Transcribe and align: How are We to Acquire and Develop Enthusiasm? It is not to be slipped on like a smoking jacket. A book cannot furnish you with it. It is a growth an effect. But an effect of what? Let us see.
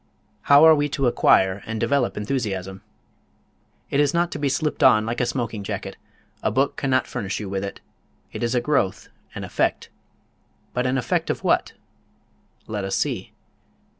How 0.49 0.65
are 0.65 0.73
We 0.73 0.89
to 0.97 1.05
Acquire 1.05 1.61
and 1.67 1.79
Develop 1.79 2.17
Enthusiasm? 2.17 2.81
It 3.91 3.99
is 3.99 4.15
not 4.15 4.31
to 4.31 4.39
be 4.39 4.49
slipped 4.49 4.81
on 4.81 5.05
like 5.05 5.21
a 5.21 5.27
smoking 5.27 5.63
jacket. 5.63 5.95
A 6.41 6.49
book 6.49 6.75
cannot 6.75 7.05
furnish 7.05 7.39
you 7.39 7.47
with 7.47 7.63
it. 7.63 7.81
It 8.33 8.41
is 8.41 8.55
a 8.55 8.61
growth 8.61 9.09
an 9.35 9.43
effect. 9.43 9.89
But 10.73 10.87
an 10.87 10.97
effect 10.97 11.29
of 11.29 11.43
what? 11.43 11.73
Let 12.65 12.83
us 12.83 12.95
see. 12.95 13.31